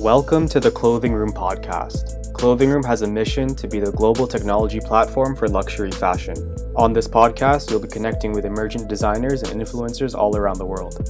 [0.00, 2.30] Welcome to the Clothing Room podcast.
[2.34, 6.36] Clothing Room has a mission to be the global technology platform for luxury fashion.
[6.76, 11.08] On this podcast, you'll be connecting with emergent designers and influencers all around the world.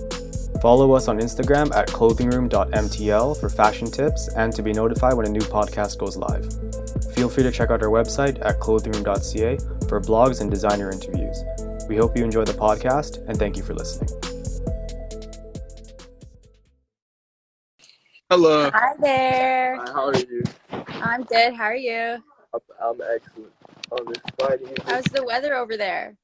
[0.63, 5.31] Follow us on Instagram at clothingroom.mtl for fashion tips and to be notified when a
[5.31, 6.47] new podcast goes live.
[7.13, 9.59] Feel free to check out our website at clothingroom.ca
[9.89, 11.37] for blogs and designer interviews.
[11.89, 14.26] We hope you enjoy the podcast and thank you for listening.
[18.29, 18.69] Hello.
[18.75, 19.77] Hi there.
[19.77, 20.43] Hi, how are you?
[21.01, 21.55] I'm good.
[21.55, 22.17] How are you?
[22.53, 23.53] I'm, I'm excellent.
[23.93, 24.77] On this fine evening.
[24.85, 26.17] How's the weather over there?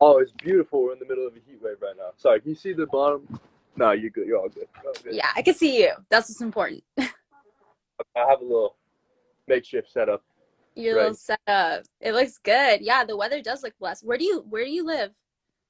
[0.00, 0.84] Oh, it's beautiful.
[0.84, 2.12] We're in the middle of a heat wave right now.
[2.16, 3.38] Sorry, can you see the bottom?
[3.76, 4.26] No, you're good.
[4.26, 4.68] You're all good.
[4.82, 5.14] You're all good.
[5.14, 5.90] Yeah, I can see you.
[6.08, 6.82] That's what's important.
[6.98, 7.04] I
[8.16, 8.76] have a little
[9.46, 10.22] makeshift setup.
[10.76, 11.02] Your Right.
[11.02, 11.84] little setup.
[12.00, 12.80] It looks good.
[12.80, 14.06] Yeah, the weather does look blessed.
[14.06, 15.12] Where do you Where do you live?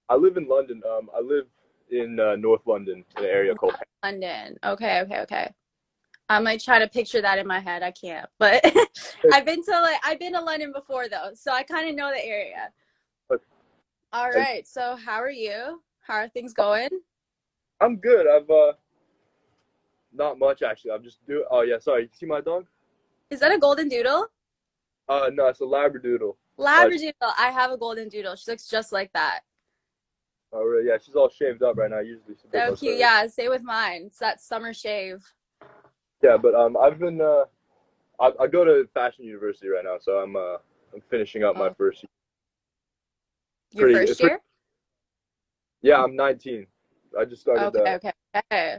[0.08, 0.82] I live in London.
[0.88, 1.46] Um, I live
[1.90, 3.74] in uh, North London, in an area called.
[4.04, 4.56] London.
[4.64, 5.52] Okay, okay, okay.
[6.30, 7.82] I might try to picture that in my head.
[7.82, 8.64] I can't, but
[9.32, 12.12] I've been to like I've been to London before though, so I kind of know
[12.14, 12.70] the area.
[13.32, 13.42] Okay.
[14.12, 14.64] All right.
[14.66, 15.82] So how are you?
[16.02, 16.88] How are things going?
[17.80, 18.28] I'm good.
[18.28, 18.74] I've uh,
[20.14, 20.92] not much actually.
[20.92, 21.44] I'm just doing.
[21.50, 22.02] Oh yeah, sorry.
[22.02, 22.66] You see my dog?
[23.30, 24.28] Is that a golden doodle?
[25.08, 26.36] Uh, no, it's a Labradoodle.
[26.56, 27.12] Labradoodle.
[27.40, 28.36] I have a golden doodle.
[28.36, 29.40] She looks just like that.
[30.52, 30.86] Oh really?
[30.86, 31.98] Yeah, she's all shaved up right now.
[31.98, 32.36] Usually.
[32.52, 32.98] So cute.
[32.98, 34.04] Yeah, stay with mine.
[34.06, 35.24] It's that summer shave.
[36.22, 37.44] Yeah, but um, I've been uh,
[38.20, 40.56] I, I go to Fashion University right now, so I'm uh,
[40.94, 41.74] I'm finishing up my Oh.
[41.76, 42.08] first year.
[43.72, 44.40] Your Pretty- first it's pretty- year?
[45.82, 46.66] Yeah, I'm 19.
[47.18, 47.64] I just started.
[47.78, 48.12] Okay, uh, okay,
[48.52, 48.78] okay.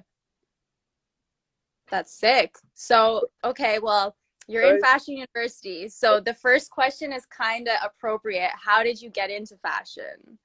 [1.89, 2.55] That's sick.
[2.75, 4.15] So, okay, well,
[4.47, 5.89] you're in fashion university.
[5.89, 8.51] So the first question is kind of appropriate.
[8.53, 10.37] How did you get into fashion?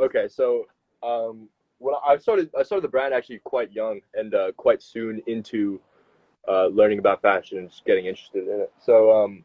[0.00, 0.66] Okay, so
[1.02, 1.48] um,
[1.78, 5.80] when I started, I started the brand actually quite young and uh, quite soon into
[6.48, 8.72] uh, learning about fashion and just getting interested in it.
[8.80, 9.44] So um,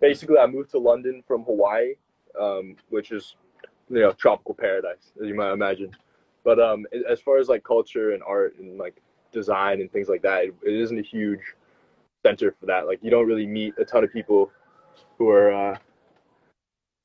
[0.00, 1.94] basically, I moved to London from Hawaii,
[2.40, 3.36] um, which is
[3.88, 5.90] you know tropical paradise as you might imagine.
[6.44, 9.00] But um, as far as like culture and art and like
[9.32, 11.40] design and things like that, it, it isn't a huge
[12.24, 12.86] center for that.
[12.86, 14.50] Like you don't really meet a ton of people
[15.18, 15.52] who are.
[15.52, 15.76] Uh,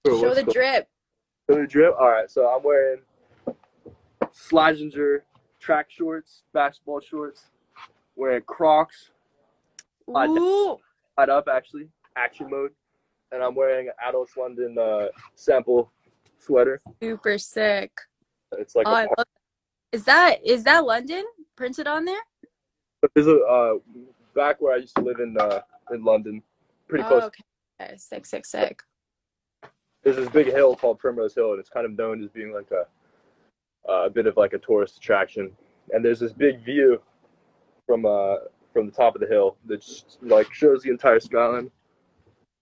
[0.06, 0.88] who Show the called- drip.
[1.46, 1.94] for the drip?
[2.00, 3.00] All right, so I'm wearing
[4.24, 5.22] Slazenger
[5.60, 7.48] track shorts, basketball shorts,
[8.18, 9.12] wearing Crocs,
[10.10, 10.78] Ooh.
[11.18, 12.72] tied up actually, action mode,
[13.32, 15.92] and I'm wearing an Adults London uh, sample
[16.40, 16.82] sweater.
[17.02, 17.92] Super sick.
[18.58, 19.26] It's like Oh, a love
[19.92, 21.24] Is that is that London
[21.56, 22.22] printed on there?
[23.14, 23.74] there's a uh,
[24.36, 25.62] back where I used to live in uh,
[25.92, 26.42] in London,
[26.88, 27.24] pretty Oh, close.
[27.24, 27.44] okay.
[27.82, 27.98] okay.
[27.98, 28.82] Sick, sick, sick.
[30.04, 32.72] There's this big hill called Primrose Hill, and it's kind of known as being like
[32.72, 32.86] a
[33.90, 35.52] uh, a bit of like a tourist attraction.
[35.92, 37.02] And there's this big view
[37.88, 38.36] from uh
[38.74, 41.72] from the top of the hill that just like shows the entire skyline.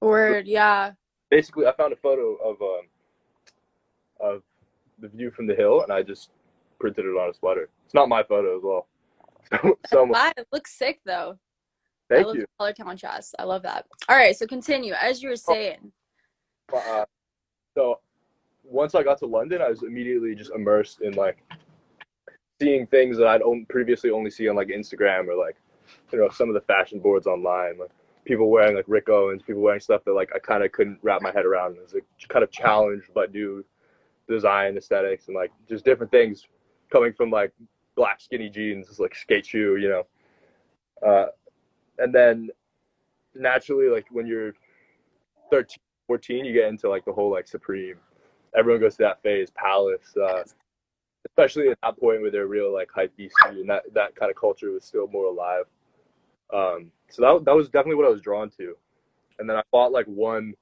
[0.02, 0.92] Word, yeah.
[1.30, 2.82] Basically, I found a photo of um
[4.22, 4.44] of
[5.00, 6.30] the view from the hill, and I just
[6.80, 7.68] printed it on a sweater.
[7.84, 8.88] It's not my photo as well.
[9.90, 11.38] So, Wow, it looks sick though.
[12.12, 12.42] I thank love you.
[12.44, 13.36] the color contrast.
[13.40, 13.86] I love that.
[14.08, 14.94] All right, so continue.
[14.94, 15.92] As you were saying,
[16.74, 17.06] Uh,
[17.76, 18.00] so
[18.64, 21.38] once I got to London, I was immediately just immersed in like
[22.62, 25.58] seeing things that I'd on, previously only see on like Instagram or like
[26.12, 27.92] you know some of the fashion boards online, like
[28.26, 31.22] people wearing like Rick Owens, people wearing stuff that like I kind of couldn't wrap
[31.22, 31.76] my head around.
[31.78, 33.64] It was like kind of challenged but new
[34.28, 36.48] design aesthetics and like just different things
[36.92, 37.54] coming from like
[37.96, 40.04] black skinny jeans, like skate shoe, you know.
[41.08, 41.28] Uh,
[42.00, 42.50] and then
[43.36, 44.54] naturally, like when you're
[45.52, 45.78] 13
[46.08, 47.96] 14 you get into like the whole like supreme
[48.58, 50.44] everyone goes to that phase palace uh
[51.26, 54.38] especially at that point where they're real like hype dc and that that kind of
[54.38, 55.66] culture was still more alive
[56.54, 58.76] um so that, that was definitely what i was drawn to
[59.40, 60.54] and then i bought like one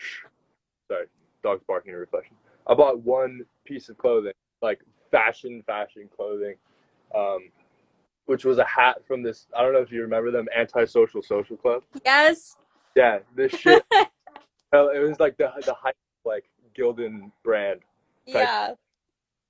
[0.88, 1.06] sorry
[1.42, 2.34] dog's barking in reflection
[2.66, 4.80] i bought one piece of clothing like
[5.10, 6.54] fashion fashion clothing
[7.14, 7.38] um
[8.26, 11.22] which was a hat from this i don't know if you remember them antisocial social
[11.22, 12.56] social club yes.
[12.94, 13.84] yeah, this shit.
[14.72, 16.44] well, it was like the the hype like
[16.76, 17.80] Gildan brand,
[18.26, 18.34] Type.
[18.34, 18.74] Yeah.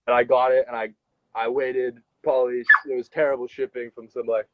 [0.06, 0.91] And I got it, and I
[1.35, 4.49] I waited probably it was terrible shipping from some like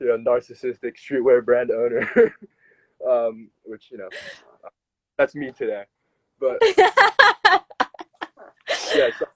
[0.00, 2.34] you know narcissistic streetwear brand owner,
[3.08, 4.08] um, which you know
[5.16, 5.84] that's me today.
[6.40, 6.58] But
[8.94, 9.26] yeah, so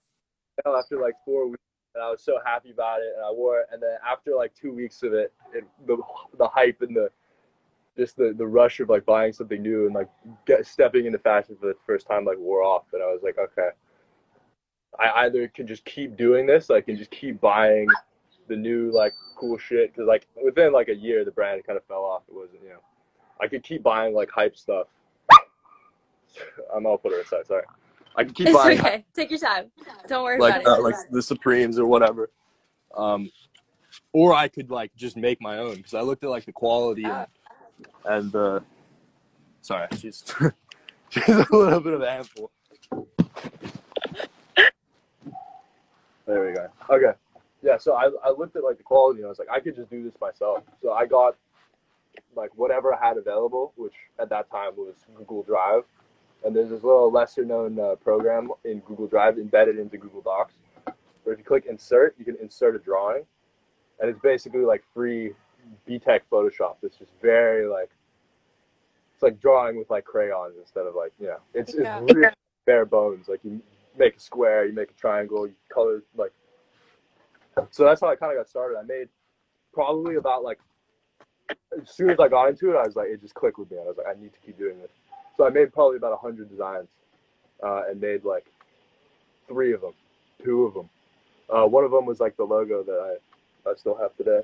[0.67, 1.63] after like four weeks,
[1.95, 4.55] and I was so happy about it, and I wore it, and then after like
[4.55, 5.97] two weeks of it, it the
[6.39, 7.11] the hype and the
[7.97, 10.09] just the, the rush of like buying something new and like
[10.47, 12.85] get, stepping into fashion for the first time like wore off.
[12.95, 13.69] And I was like okay
[14.99, 17.87] I either can just keep doing this I can just keep buying
[18.49, 21.85] the new like cool shit because like within like a year the brand kind of
[21.85, 22.23] fell off.
[22.29, 22.81] It wasn't you know
[23.41, 24.87] I could keep buying like hype stuff.
[26.75, 27.47] I'm all put it aside.
[27.47, 27.65] Sorry.
[28.17, 29.05] I could keep It's buying okay.
[29.15, 29.71] Take your time.
[30.09, 30.83] Don't worry like about uh, it.
[30.83, 32.31] like the Supremes or whatever.
[32.95, 33.31] Um,
[34.13, 37.05] or I could like just make my own because I looked at like the quality
[37.05, 37.27] and,
[38.05, 38.63] and the.
[39.63, 40.25] Sorry, she's
[41.09, 42.51] she's a little bit of a handful.
[46.33, 46.69] There we go.
[46.91, 47.13] Okay,
[47.63, 47.77] yeah.
[47.79, 49.91] So I I looked at like the quality and I was like I could just
[49.91, 50.65] do this myself.
[50.81, 51.37] So I got
[52.37, 55.85] like whatever I had available, which at that time was Google Drive.
[56.45, 60.55] And there's this little lesser known uh, program in Google Drive embedded into Google Docs
[61.25, 63.25] where if you click insert, you can insert a drawing.
[64.01, 65.33] And it's basically like free
[65.89, 66.77] BTEC Photoshop.
[66.83, 67.91] It's just very like,
[69.15, 72.01] it's like drawing with like crayons instead of like, you know, it's, Yeah.
[72.03, 72.29] it's really
[72.67, 73.29] bare bones.
[73.29, 73.63] Like you
[73.99, 76.33] make a square, you make a triangle, you color like,
[77.71, 78.79] so that's how I kind of got started.
[78.79, 79.09] I made
[79.73, 80.59] probably about like,
[81.51, 83.79] as soon as I got into it, I was like, it just clicked with me.
[83.79, 84.91] I was like, I need to keep doing this.
[85.37, 86.89] So I made probably about 100 designs
[87.63, 88.47] uh, and made like
[89.49, 89.93] three of them,
[90.43, 90.89] two of them.
[91.51, 93.19] Uh, one of them was like the logo that
[93.67, 94.41] I, I still have today.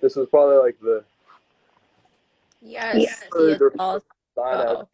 [0.00, 1.04] This was probably like the
[2.64, 2.96] Yes.
[2.96, 3.28] Yeah.
[3.32, 4.04] the adult
[4.34, 4.88] sign photo.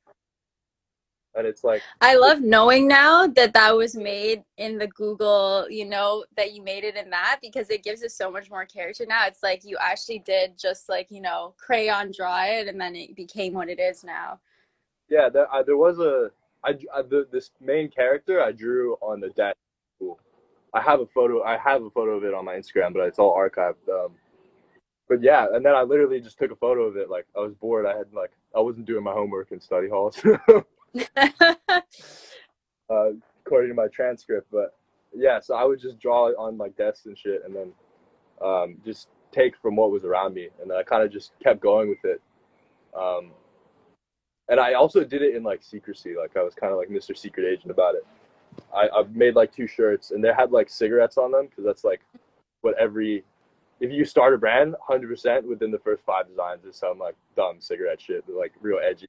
[1.34, 5.84] And it's like I love knowing now that that was made in the Google, you
[5.84, 9.06] know, that you made it in that because it gives it so much more character
[9.08, 9.26] now.
[9.26, 13.14] It's like you actually did just like, you know, crayon draw it and then it
[13.14, 14.40] became what it is now.
[15.08, 16.30] yeah, there, I, there was a
[16.64, 19.56] I, I the, this main character I drew on the deck.
[20.72, 21.42] I have a photo.
[21.42, 23.88] I have a photo of it on my Instagram, but it's all archived.
[23.88, 24.12] Um,
[25.08, 27.10] but yeah, and then I literally just took a photo of it.
[27.10, 27.86] Like I was bored.
[27.86, 30.22] I had like I wasn't doing my homework in study halls,
[32.90, 33.10] uh,
[33.44, 34.48] according to my transcript.
[34.50, 34.74] But
[35.14, 37.72] yeah, so I would just draw on like desks and shit, and then
[38.40, 41.88] um, just take from what was around me, and I kind of just kept going
[41.88, 42.20] with it.
[42.98, 43.30] Um,
[44.48, 47.16] and I also did it in like secrecy, like I was kind of like Mr.
[47.16, 48.04] Secret Agent about it.
[48.74, 51.84] I, I made like two shirts, and they had like cigarettes on them because that's
[51.84, 52.00] like
[52.62, 53.24] what every
[53.80, 57.14] if you start a brand, hundred percent within the first five designs is some like
[57.36, 59.06] dumb cigarette shit, like real edgy,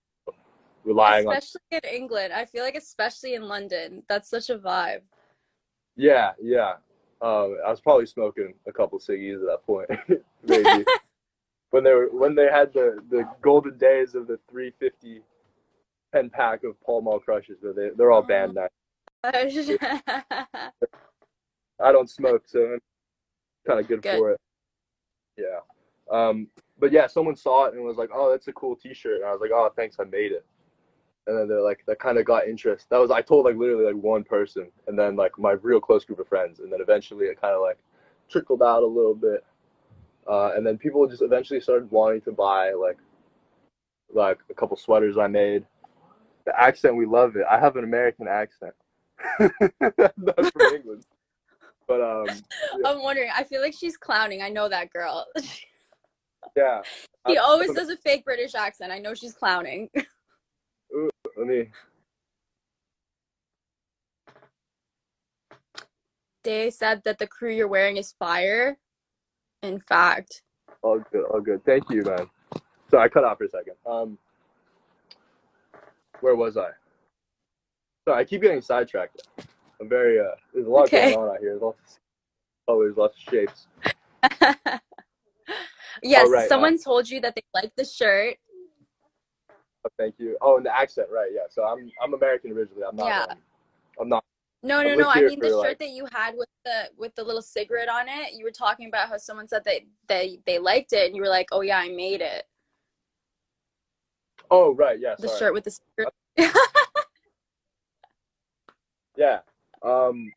[0.84, 2.34] relying on especially in England.
[2.34, 5.02] I feel like especially in London, that's such a vibe.
[5.96, 6.74] Yeah, yeah.
[7.22, 9.90] Um, I was probably smoking a couple ciggies at that point,
[10.44, 10.86] maybe.
[11.72, 15.22] when they were when they had the the golden days of the 350
[16.14, 18.68] 10 pack of Pall Mall crushes, but they they're all banned now.
[19.24, 19.50] I
[21.92, 22.80] don't smoke, so I'm
[23.66, 24.18] kind of good, Good.
[24.18, 24.42] for it.
[25.38, 25.60] Yeah.
[26.12, 26.48] Um,
[26.80, 29.32] but yeah, someone saw it and was like, "Oh, that's a cool T-shirt," and I
[29.32, 30.46] was like, "Oh, thanks, I made it."
[31.28, 32.88] And then they're like, that kind of got interest.
[32.90, 36.04] That was I told like literally like one person, and then like my real close
[36.04, 37.78] group of friends, and then eventually it kind of like
[38.30, 39.46] trickled out a little bit,
[40.28, 42.98] uh, and then people just eventually started wanting to buy like
[44.14, 45.66] like a couple sweaters I made.
[46.46, 47.46] The accent, we love it.
[47.50, 48.74] I have an American accent.
[49.40, 51.06] Not from England,
[51.88, 52.28] but um,
[52.84, 53.30] I'm wondering.
[53.36, 54.42] I feel like she's clowning.
[54.42, 55.28] I know that girl.
[56.56, 56.82] yeah.
[57.30, 58.92] She I- always does a fake British accent.
[58.92, 59.90] I know she's clowning.
[61.38, 61.68] Let.
[66.44, 68.78] They said that the crew you're wearing is fire.
[69.64, 70.42] In fact,
[70.82, 71.64] All good, all good.
[71.66, 72.28] Thank you, man.
[72.90, 73.76] So I cut off for a second.
[73.86, 74.18] Um,
[76.22, 76.70] where was I?
[78.08, 79.22] So I keep getting sidetracked.
[79.80, 80.36] I'm very uh.
[80.54, 81.12] There's a lot Okay.
[81.12, 81.52] going on out here.
[81.52, 82.00] There's lots of
[82.68, 83.68] colors, lots of shapes.
[86.04, 88.38] yes, right, uh, someone told you that they like the shirt.
[89.84, 90.38] Oh, thank you.
[90.42, 91.30] Oh, and the accent, right?
[91.34, 91.42] Yeah.
[91.50, 92.84] So I'm I'm American originally.
[92.88, 93.08] I'm not.
[93.08, 93.26] Yeah.
[93.30, 93.38] um,
[94.00, 94.24] I'm not.
[94.64, 95.10] No, no, no.
[95.10, 98.08] I mean the like- shirt that you had with the with the little cigarette on
[98.08, 98.34] it.
[98.34, 101.30] You were talking about how someone said that they they liked it, and you were
[101.30, 102.46] like, "Oh yeah, I made it."
[104.52, 105.00] Oh, right.
[105.00, 105.16] Yeah.
[105.18, 105.40] The sorry.
[105.40, 106.14] shirt with the cigarette.
[109.18, 109.40] Yeah.
[109.84, 110.32] Um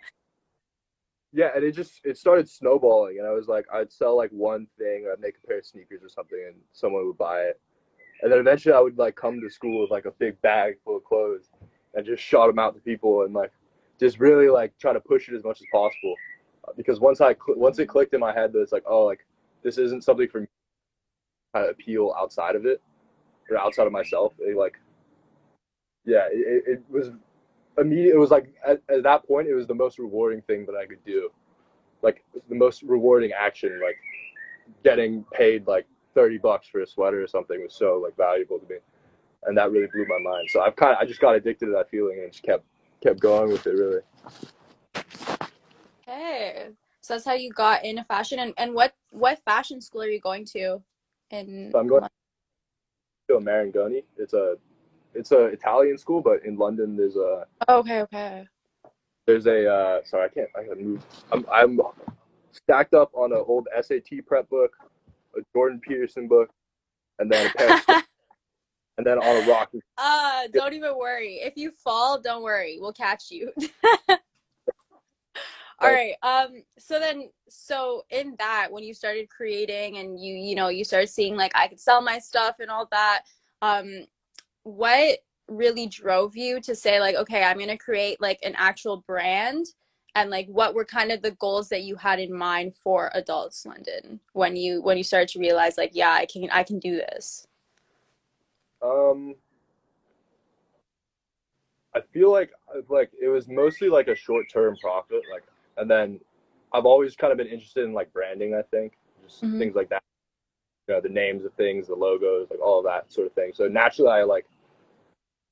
[1.32, 4.66] yeah, and it just it started snowballing and I was like I'd sell like one
[4.78, 7.60] thing, I'd make a pair of sneakers or something and someone would buy it.
[8.24, 10.96] And then eventually I would like come to school with like a big bag full
[10.96, 11.50] of clothes
[11.94, 13.52] and just shot them out to people and like
[14.00, 16.14] just really like try to push it as much as possible.
[16.76, 19.26] Because once I cl- once it clicked in my head that it's like, oh, like
[19.62, 20.46] this isn't something for me
[21.54, 22.82] to appeal outside of it
[23.50, 24.32] or outside of myself.
[24.38, 24.80] It like
[26.06, 27.10] yeah, it, it was
[27.78, 30.76] immediate it was like at, at that point it was the most rewarding thing that
[30.76, 31.30] i could do
[32.02, 33.96] like the most rewarding action like
[34.84, 38.66] getting paid like 30 bucks for a sweater or something was so like valuable to
[38.68, 38.76] me
[39.44, 41.72] and that really blew my mind so i've kind of i just got addicted to
[41.72, 42.64] that feeling and just kept
[43.02, 44.00] kept going with it really
[46.06, 46.68] Okay.
[47.00, 48.38] So that's how you got into fashion.
[48.38, 50.82] And, and what what fashion school are you going to?
[51.30, 52.02] In So I'm going
[53.28, 54.04] to Marangoni.
[54.16, 54.56] It's a
[55.14, 58.46] it's a Italian school, but in London there's a Oh, okay, okay.
[59.26, 61.04] there's a uh, sorry I can't I gotta move.
[61.32, 61.80] I'm I'm
[62.52, 64.76] stacked up on an old SAT prep book,
[65.36, 66.50] a Jordan Peterson book,
[67.18, 68.04] and then a pair of
[68.98, 69.70] and then on a rock.
[69.98, 71.40] Uh, don't even worry.
[71.42, 72.78] If you fall, don't worry.
[72.80, 73.52] We'll catch you.
[75.80, 76.14] All right.
[76.22, 80.84] Um, so then so in that when you started creating and you, you know, you
[80.84, 83.22] started seeing like I could sell my stuff and all that,
[83.60, 84.06] um,
[84.62, 89.66] what really drove you to say like, okay, I'm gonna create like an actual brand
[90.14, 93.66] and like what were kind of the goals that you had in mind for adults
[93.66, 96.96] london when you when you started to realize like yeah i can i can do
[96.96, 97.46] this
[98.82, 99.34] Um,
[101.94, 102.50] I feel like
[102.88, 105.44] like it was mostly like a short term profit, like,
[105.78, 106.20] and then
[106.72, 108.54] I've always kind of been interested in like branding.
[108.54, 109.58] I think just Mhm.
[109.58, 110.02] things like that.
[110.88, 113.52] You know, the names of things, the logos, like all of that sort of thing.
[113.54, 114.46] So naturally, I like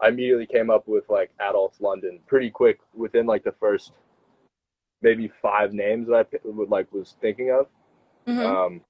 [0.01, 3.93] I immediately came up with like Adults London pretty quick within like the first
[5.03, 7.67] maybe five names that I would like was thinking of.
[8.27, 8.45] Mhm.
[8.47, 8.81] Um,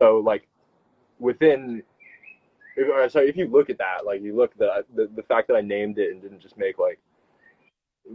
[0.00, 0.46] so like
[1.18, 1.82] within,
[2.76, 5.22] if, or sorry, if you look at that, like you look at the, the the
[5.22, 6.98] fact that I named it and didn't just make like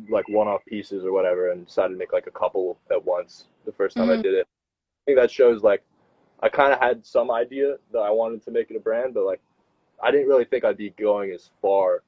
[0.09, 3.71] like one-off pieces or whatever, and decided to make like a couple at once the
[3.71, 4.23] first time I Mhm.
[4.23, 4.47] did it.
[4.47, 5.83] I think that shows like
[6.41, 9.23] I kind of had some idea that I wanted to make it a brand, but
[9.25, 9.41] like
[10.01, 12.03] I didn't really think I'd be going as far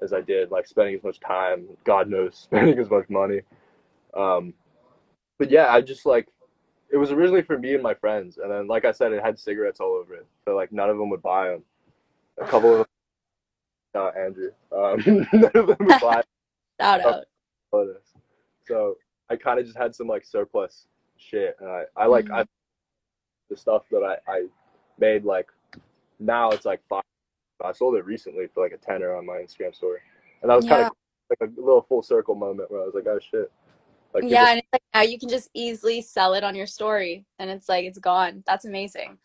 [0.00, 3.42] as I did, like spending as much time, God knows, spending as much money.
[4.14, 4.54] Um,
[5.42, 6.28] but yeah, I just like
[6.92, 9.36] it was originally for me and my friends, and then like I said, it had
[9.36, 11.64] cigarettes all over it, so like none of them would buy them.
[12.40, 12.86] A couple of
[13.92, 16.22] them, uh, Andrew, um, none of them would buy
[16.80, 17.24] shout Oh.
[17.74, 17.86] out.
[18.68, 18.96] So
[19.30, 22.34] I kind of just had some like surplus shit, and I I like Mhm.
[22.42, 22.44] I
[23.50, 24.46] the stuff that I I
[25.00, 25.48] made like
[26.20, 27.02] now it's like five.
[27.64, 29.98] I sold it recently for like a tenner on my Instagram story,
[30.42, 30.92] and that was kind of
[31.30, 33.50] like a little full circle moment where I was like, oh shit.
[34.14, 37.24] Like yeah and it's like now you can just easily sell it on your story
[37.38, 38.42] and it's like it's gone.
[38.46, 39.18] That's amazing.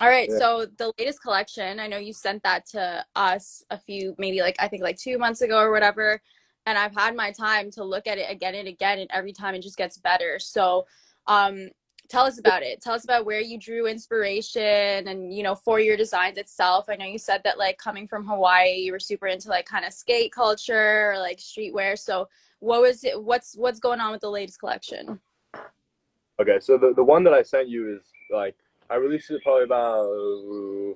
[0.00, 0.38] All right Yeah.
[0.38, 4.56] so the latest collection i know you sent that to us a few maybe like
[4.58, 6.22] i think like two months ago or whatever
[6.64, 9.54] and i've had my time to look at it again and again and every time
[9.54, 10.38] it just gets better.
[10.38, 10.86] So
[11.26, 11.68] um
[12.10, 15.78] tell us about it tell us about where you drew inspiration and you know for
[15.80, 19.28] your designs itself i know you said that like coming from hawaii you were super
[19.28, 23.78] into like kind of skate culture or like streetwear so what was it what's what's
[23.78, 25.18] going on with the latest collection
[26.40, 28.00] Okay, so the, the one that I sent you is
[28.30, 28.56] like
[28.88, 30.06] I released it probably about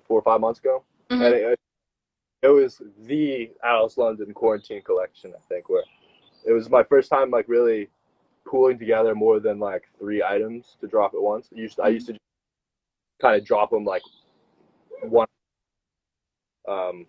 [0.06, 1.22] four or five months ago, Mhm.
[1.22, 1.58] and it,
[2.42, 5.34] it was the Adults London quarantine collection.
[5.36, 5.84] I think where
[6.46, 7.90] it was my first time like really
[8.54, 11.48] pooling together more than like three items to drop at once.
[11.52, 12.16] I used I used to
[13.20, 14.02] kind of drop them like
[15.02, 15.26] one.
[16.68, 17.06] Um,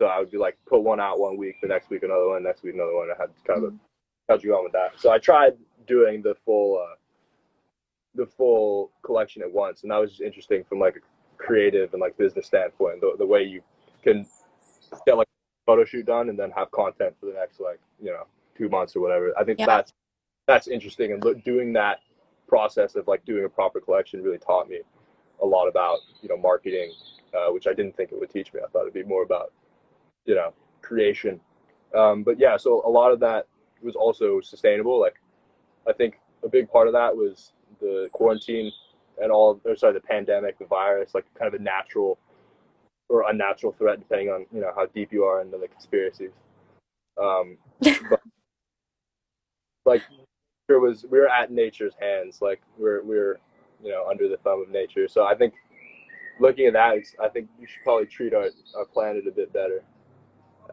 [0.00, 2.42] so I would be like put one out one week, the next week another one,
[2.42, 3.08] next week another one.
[3.12, 3.76] I had to kind of a
[4.28, 4.90] how'd you go on with that?
[4.96, 5.52] So I tried
[5.86, 6.96] doing the full uh,
[8.16, 12.00] the full collection at once, and that was just interesting from like a creative and
[12.00, 13.02] like business standpoint.
[13.02, 13.62] The, the way you
[14.02, 14.26] can
[15.06, 18.10] get like a photo shoot done and then have content for the next like you
[18.10, 18.26] know
[18.56, 19.32] two months or whatever.
[19.38, 19.66] I think Yeah.
[19.66, 19.92] that's
[20.48, 22.00] that's interesting, and look, doing that
[22.48, 24.80] process of like doing a proper collection really taught me
[25.42, 26.92] a lot about you know marketing,
[27.34, 28.60] uh, which I didn't think it would teach me.
[28.64, 29.52] I thought it'd be more about
[30.24, 30.52] you know
[30.82, 31.40] creation.
[31.94, 33.46] Um, but yeah, so a lot of that
[33.82, 34.98] was also sustainable.
[35.00, 35.20] Like
[35.86, 38.72] I think a big part of that was the quarantine
[39.20, 42.18] and all or sorry the pandemic the virus like kind of a natural
[43.08, 46.30] or unnatural threat depending on you know how deep you are into the conspiracies
[47.20, 48.20] um but
[49.84, 50.02] like
[50.68, 53.38] it was we were at nature's hands like we're we're
[53.82, 55.54] you know under the thumb of nature so i think
[56.40, 59.52] looking at that it's, i think you should probably treat our, our planet a bit
[59.52, 59.82] better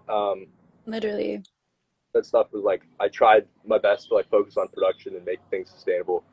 [0.09, 0.47] um
[0.85, 1.41] literally
[2.15, 5.39] that stuff was like I tried my best to like focus on production and make
[5.51, 6.23] things sustainable.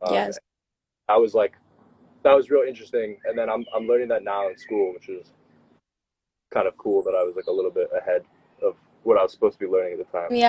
[0.00, 0.38] Um, Yes.
[1.08, 1.54] I was like,
[2.22, 5.32] that was real interesting, and then I'm I'm learning that now in school, which is
[6.52, 8.22] kind of cool that I was like a little bit ahead
[8.62, 10.28] of what I was supposed to be learning at the time.
[10.30, 10.48] Yeah.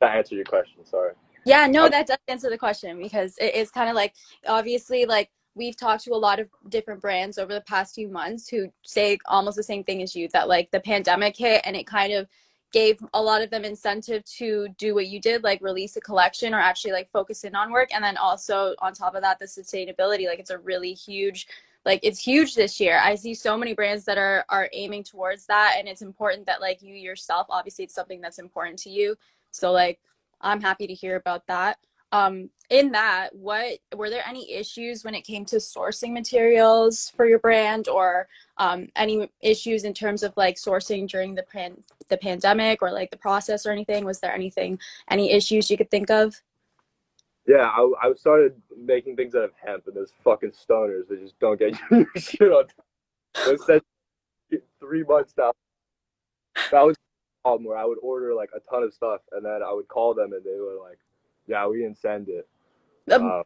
[0.00, 0.84] That answered your question.
[0.84, 1.12] Sorry.
[1.44, 4.14] Yeah, no, that does answer the question because it is kind of like
[4.46, 8.48] obviously like we've talked to a lot of different brands over the past few months
[8.48, 11.86] who say almost the same thing as you that like the pandemic hit and it
[11.86, 12.26] kind of
[12.72, 16.54] gave a lot of them incentive to do what you did like release a collection
[16.54, 17.90] or actually like focus in on work.
[17.94, 21.46] And then also on top of that the sustainability like it's a really huge
[21.84, 22.98] like it's huge this year.
[23.02, 26.62] I see so many brands that are are aiming towards that and it's important that
[26.62, 29.16] like you yourself obviously it's something that's important to you.
[29.50, 30.00] So like
[30.42, 31.78] i'm happy to hear about that
[32.12, 37.26] um, in that, what were there any issues when it came to sourcing materials for
[37.26, 42.18] your brand, or um, any issues in terms of like sourcing during the pan- the
[42.18, 44.04] pandemic, or like the process or anything?
[44.04, 44.78] Was there anything,
[45.10, 46.34] any issues you could think of?
[47.46, 51.38] Yeah, I, I started making things out of hemp, and those fucking stoners they just
[51.40, 51.74] don't get
[52.16, 52.66] shit on.
[53.66, 53.80] Said
[54.78, 55.52] three months now.
[56.70, 56.96] That was
[57.42, 60.14] problem where I would order like a ton of stuff, and then I would call
[60.14, 60.98] them, and they were like,
[61.46, 62.48] "Yeah, we didn't send it."
[63.10, 63.42] Um, Uh,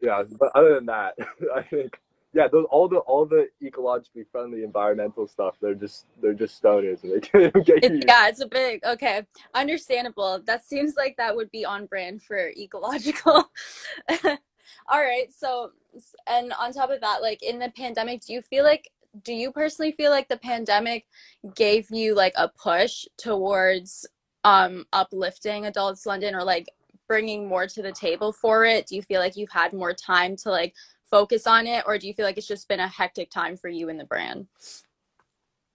[0.00, 1.14] yeah, but other than that,
[1.54, 2.00] I think
[2.34, 7.02] yeah, those all the all the ecologically friendly environmental stuff, they're just they're just stoners,
[7.02, 8.00] and they can't get you.
[8.06, 9.22] Yeah, it's a big okay,
[9.54, 10.40] understandable.
[10.46, 13.50] That seems like that would be on brand for ecological.
[14.88, 15.72] All right, so
[16.26, 18.90] and on top of that, like in the pandemic, do you feel like
[19.24, 21.06] do you personally feel like the pandemic
[21.54, 24.06] gave you like a push towards
[24.44, 26.66] um uplifting adults london or like
[27.08, 30.36] bringing more to the table for it do you feel like you've had more time
[30.36, 30.74] to like
[31.10, 33.68] focus on it or do you feel like it's just been a hectic time for
[33.68, 34.46] you in the brand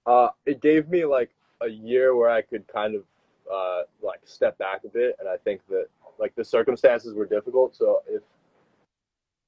[0.05, 1.31] Uh, it gave me like
[1.61, 3.03] a year where I could kind of
[3.51, 5.85] uh, like step back a bit, and I think that
[6.19, 7.75] like the circumstances were difficult.
[7.75, 8.21] So if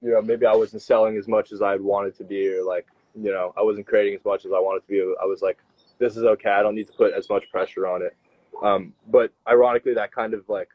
[0.02, 2.88] you know maybe I wasn't selling as much as I'd wanted to be, or like
[3.16, 5.58] you know I wasn't creating as much as I wanted to be, I was like,
[6.00, 6.50] this is okay.
[6.50, 8.16] I don't need to put as much pressure on it.
[8.64, 10.70] Um, but ironically, that kind of like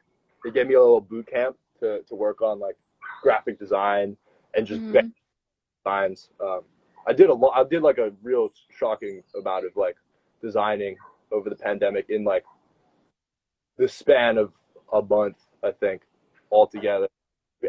[0.44, 2.76] it gave me a little boot camp to to work on like
[3.22, 4.16] graphic design
[4.54, 5.12] and just Mhm.
[5.84, 6.30] designs.
[6.40, 6.62] Um,
[7.06, 7.52] I did a lot.
[7.56, 9.96] I did like a real shocking amount of like
[10.42, 10.96] designing
[11.32, 12.44] over the pandemic in like
[13.76, 14.52] the span of
[14.92, 16.02] a month, I think,
[16.50, 17.08] altogether.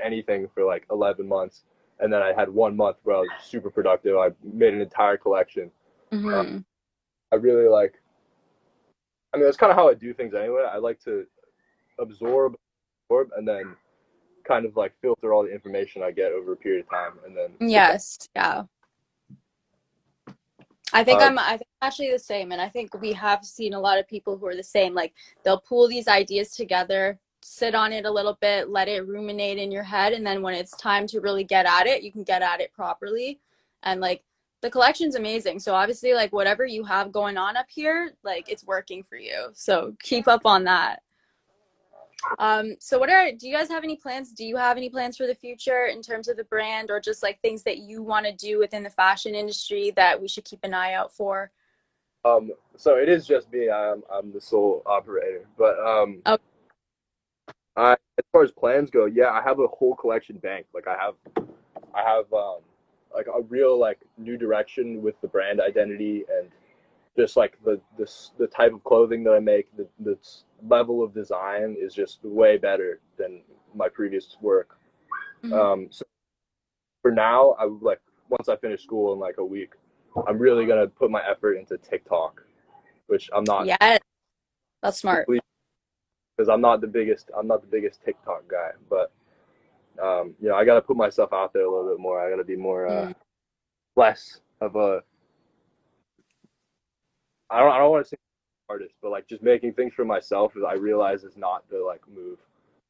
[0.02, 1.64] Anything for like 11 months.
[2.02, 4.18] And then I had one month where I was super productive.
[4.18, 5.72] I made an entire collection.
[6.12, 6.66] Mhm.
[7.32, 8.02] I really like,
[9.34, 10.64] I mean, that's kind of how I do things anyway.
[10.70, 11.26] I like to
[12.00, 12.56] absorb,
[13.06, 13.76] absorb, and then
[14.44, 17.20] kind of like filter all the information I get over a period of time.
[17.26, 18.64] And then Yes, yeah.
[20.94, 23.46] I think Uh, I'm I think I'm actually the same and I think we have
[23.46, 27.18] seen a lot of people who are the same like they'll pull these ideas together,
[27.44, 30.54] sit on it a little bit, let it ruminate in your head and then when
[30.54, 33.40] it's time to really get at it, you can get at it properly.
[33.84, 34.24] And like
[34.62, 35.60] the collection's amazing.
[35.60, 39.50] So obviously like whatever you have going on up here, like it's working for you.
[39.54, 41.02] So keep up on that.
[42.38, 44.32] Um, so what are do you guys have any plans?
[44.32, 47.24] Do you have any plans for the future in terms of the brand or just
[47.24, 50.60] like things that you want to do within the fashion industry that we should keep
[50.64, 51.52] an eye out for?
[52.24, 53.72] Um, so it is just me.
[53.72, 55.48] I'm I'm the sole operator.
[55.58, 56.44] But um, Okay.
[57.76, 60.66] I, as far as plans go, yeah, I have a whole collection bank.
[60.74, 61.16] Like I have,
[61.96, 62.60] I have um,
[63.14, 66.50] like a real like new direction with the brand identity and
[67.18, 69.76] just like the this the type of clothing that I make.
[69.76, 70.18] The the
[70.68, 73.42] level of design is just way better than
[73.74, 74.78] my previous work.
[75.44, 75.54] Mhm.
[75.54, 76.06] Um, so
[77.02, 79.74] for now, I would like once I finish school in like a week,
[80.28, 82.44] I'm really gonna put my effort into TikTok,
[83.08, 83.98] which I'm not Yeah,
[84.82, 85.28] that's smart.
[86.42, 89.12] Because I'm not the biggest I'm not the biggest TikTok guy, but
[90.02, 92.20] um, you know I got to put myself out there a little bit more.
[92.20, 93.16] I got to be more uh, Mm.
[93.96, 95.04] less of a
[97.52, 98.18] I don't I don't want to say
[98.70, 100.54] artist, but like just making things for myself.
[100.68, 102.40] I realize is not the like move.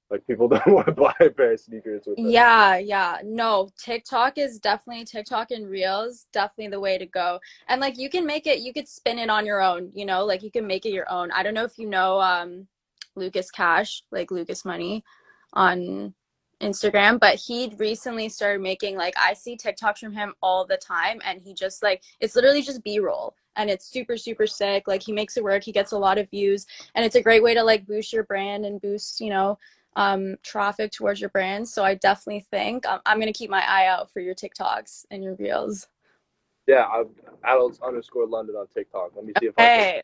[0.09, 2.31] Like people don't want to buy a pair of sneakers with them.
[2.31, 3.19] Yeah, yeah.
[3.23, 7.39] No, TikTok is definitely TikTok and Reels, definitely the way to go.
[7.69, 10.25] And like you can make it, you could spin it on your own, you know,
[10.25, 11.31] like you can make it your own.
[11.31, 12.67] I don't know if you know um
[13.15, 15.03] Lucas Cash, like Lucas Money
[15.53, 16.13] on
[16.61, 21.19] Instagram, but he recently started making like I see TikToks from him all the time
[21.25, 24.87] and he just like it's literally just B-roll and it's super super sick.
[24.87, 27.43] Like he makes it work, he gets a lot of views and it's a great
[27.43, 29.57] way to like boost your brand and boost, you know,
[29.95, 31.67] um, traffic towards your brand.
[31.67, 35.23] So I definitely think um, I'm gonna keep my eye out for your TikToks and
[35.23, 35.87] your reels.
[36.67, 37.09] Yeah, I'm
[37.43, 39.11] adults underscore London on TikTok.
[39.15, 40.01] Let me see if I can.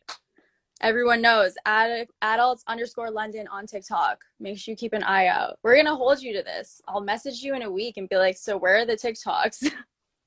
[0.80, 4.22] Everyone knows ad- adults underscore London on TikTok.
[4.38, 5.58] Make sure you keep an eye out.
[5.62, 6.80] We're gonna hold you to this.
[6.86, 9.72] I'll message you in a week and be like, so where are the TikToks?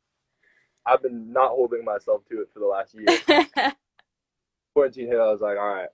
[0.86, 3.46] I've been not holding myself to it for the last year.
[4.74, 5.20] Quarantine hit.
[5.20, 5.90] I was like, all right,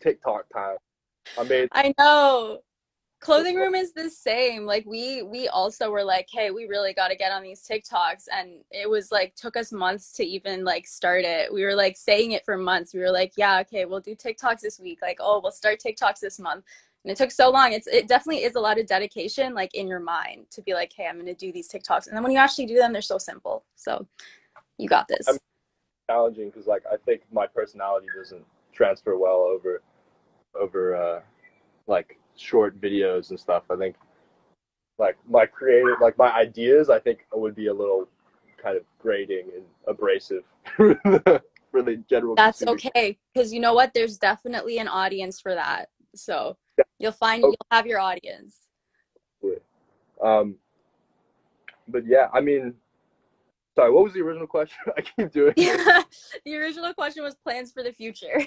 [0.00, 0.76] TikTok time.
[1.38, 2.60] I made I know.
[3.20, 4.64] Clothing room is the same.
[4.64, 8.26] Like we we also were like, hey, we really got to get on these TikToks
[8.32, 11.52] and it was like took us months to even like start it.
[11.52, 12.94] We were like saying it for months.
[12.94, 15.00] We were like, yeah, okay, we'll do TikToks this week.
[15.02, 16.64] Like, oh, we'll start TikToks this month.
[17.04, 17.72] And it took so long.
[17.72, 20.92] It's it definitely is a lot of dedication like in your mind to be like,
[20.96, 22.06] hey, I'm going to do these TikToks.
[22.06, 23.64] And then when you actually do them, they're so simple.
[23.74, 24.06] So,
[24.78, 25.26] you got this.
[25.26, 25.38] I'm-
[26.08, 29.82] challenging because like I think my personality doesn't transfer well over
[30.58, 31.20] over uh,
[31.86, 33.64] like short videos and stuff.
[33.70, 33.96] I think
[34.98, 38.08] like my creative, like my ideas, I think would be a little
[38.62, 40.42] kind of grating and abrasive
[40.76, 42.34] for the, for the general.
[42.34, 42.80] That's consumer.
[42.94, 43.92] okay because you know what?
[43.94, 45.88] There's definitely an audience for that.
[46.14, 46.84] So Yeah.
[46.98, 47.50] you'll find Okay.
[47.50, 48.56] you'll have your audience.
[50.20, 50.56] Um,
[51.86, 52.74] but yeah, I mean,
[53.76, 54.78] sorry, what was the original question?
[54.96, 56.06] I keep doing it.
[56.44, 58.44] the original question was plans for the future.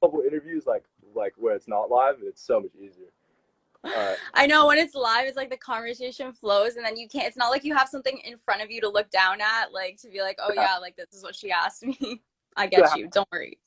[0.00, 0.84] Couple interviews like
[1.14, 3.06] like where it's not live, it's so much easier.
[4.34, 7.26] I know when it's live, it's like the conversation flows, and then you can't.
[7.26, 9.96] It's not like you have something in front of you to look down at, like
[10.02, 10.62] to be like, "Oh Yeah.
[10.74, 12.20] yeah, like this is what she asked me."
[12.56, 13.08] I get you.
[13.08, 13.58] Don't worry.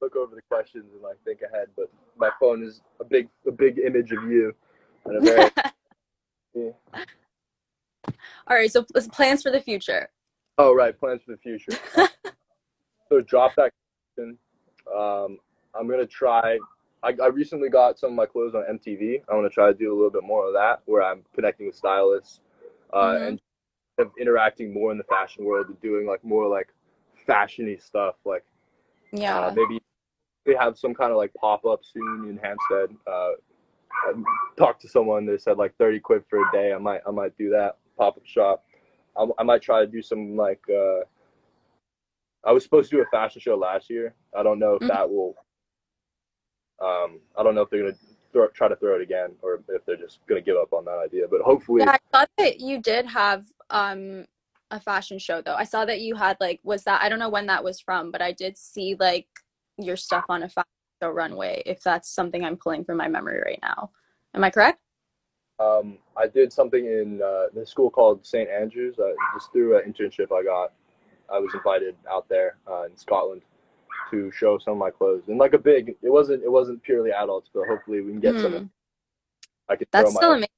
[0.00, 3.50] look over the questions and like think ahead, but my phone is a big a
[3.50, 4.54] big image of you,
[5.06, 5.50] and a very
[6.54, 7.04] yeah.
[8.46, 8.70] All right.
[8.70, 10.08] So pl- plans for the future.
[10.58, 11.72] Oh right, plans for the future.
[13.08, 13.72] so drop that
[14.16, 14.38] question.
[14.94, 15.38] Um,
[15.78, 16.58] I'm gonna try.
[17.02, 19.22] I, I recently got some of my clothes on MTV.
[19.30, 21.66] I want to try to do a little bit more of that, where I'm connecting
[21.66, 22.40] with stylists
[22.92, 23.28] uh, Mhm.
[23.28, 23.40] and
[23.98, 26.72] of interacting more in the fashion world and doing like more like
[27.26, 28.16] fashiony stuff.
[28.24, 28.44] Like
[29.12, 29.46] Yeah.
[29.46, 29.80] uh, maybe
[30.44, 32.94] they have some kind of like pop up soon in Hampstead.
[33.06, 33.32] Uh,
[34.04, 34.12] I
[34.56, 35.24] talked to someone.
[35.26, 36.72] They said like 30 quid for a day.
[36.72, 38.64] I might I might do that pop up shop.
[39.16, 40.60] I, I might try to do some like.
[40.68, 41.00] Uh,
[42.46, 44.14] I was supposed to do a fashion show last year.
[44.34, 44.88] I don't know if Mhm.
[44.88, 45.36] that will.
[46.78, 47.98] Um, I don't know if they're gonna
[48.32, 50.98] throw, try to throw it again or if they're just gonna give up on that
[50.98, 51.26] idea.
[51.26, 54.26] But hopefully, Yeah, I thought that you did have um
[54.70, 55.54] a fashion show though.
[55.54, 58.10] I saw that you had like was that I don't know when that was from,
[58.10, 59.28] but I did see like
[59.78, 60.70] your stuff on a fashion
[61.02, 61.62] show runway.
[61.66, 63.90] If that's something I'm pulling from my memory right now,
[64.34, 64.78] am I correct?
[65.58, 68.48] Um, I did something in uh, the school called St.
[68.50, 68.98] Andrews.
[68.98, 70.72] Uh, just through an internship I got,
[71.32, 73.42] I was invited out there uh, in Scotland
[74.10, 75.24] to show some of my clothes.
[75.28, 78.36] And like a big, it wasn't it wasn't purely adults, but hopefully we can get
[78.36, 78.42] Hmm.
[78.42, 78.70] some.
[79.68, 80.34] I could That's still my.
[80.36, 80.48] amazing.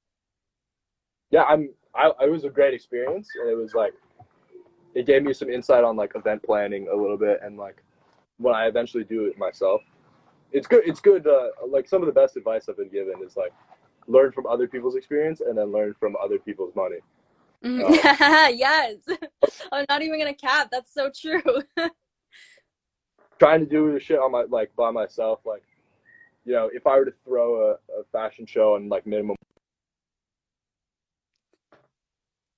[1.31, 1.69] Yeah, I'm.
[1.95, 3.93] I it was a great experience, and it was like,
[4.93, 7.83] it gave me some insight on like event planning a little bit, and like
[8.37, 9.81] when I eventually do it myself,
[10.51, 10.83] it's good.
[10.85, 11.25] It's good.
[11.25, 13.53] Uh, like some of the best advice I've been given is like
[14.07, 16.97] learn from other people's experience and then learn from other people's money.
[17.63, 17.89] Mhm.
[18.57, 18.97] yes.
[19.71, 20.69] I'm not even gonna cap.
[20.71, 21.41] That's so true.
[23.39, 25.63] Trying to do the shit on my like by myself, like
[26.45, 29.35] you know, if I were to throw a, a fashion show on like minimum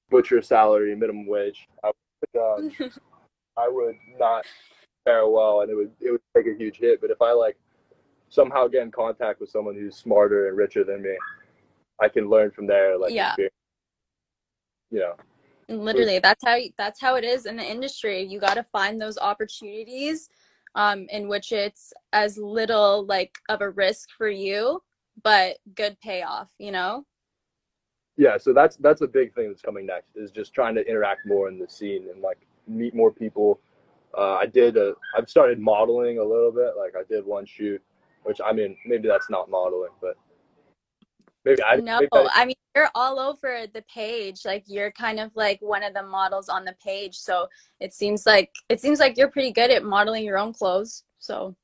[0.09, 1.91] butcher salary, minimum wage, I
[2.33, 2.91] would, um,
[3.57, 4.45] I would not
[5.05, 7.01] fare well, and it would it would take a huge hit.
[7.01, 7.57] But if I like
[8.29, 11.15] somehow get in contact with someone who's smarter and richer than me,
[11.99, 13.29] I can learn from their like Yeah.
[13.29, 13.55] experience.
[14.91, 15.15] Know,
[15.77, 18.21] Literally, that's how that's how it is in the industry.
[18.21, 20.29] You got to find those opportunities
[20.75, 24.81] um, in which it's as little like of a risk for you,
[25.23, 26.49] but good payoff.
[26.57, 27.05] You know.
[28.17, 28.37] yeah.
[28.37, 31.47] So that's that's a big thing that's coming next is just trying to interact more
[31.47, 33.59] in the scene and like meet more people.
[34.17, 36.73] Uh, I did a, I've started modeling a little bit.
[36.77, 37.81] Like I did one shoot,
[38.23, 40.17] which I mean maybe that's not modeling, but
[41.45, 44.41] maybe I No, maybe I- I mean you're all over the page.
[44.45, 47.17] Like you're kind of like one of the models on the page.
[47.17, 47.47] So
[47.79, 51.03] it seems like it seems like you're pretty good at modeling your own clothes.
[51.19, 51.55] So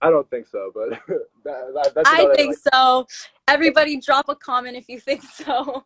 [0.00, 0.90] I don't think so, but
[1.44, 3.06] that, that, that's I think like, so.
[3.48, 5.84] Everybody drop a comment if you think so.